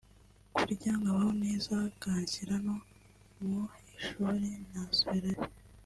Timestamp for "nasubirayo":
4.71-5.43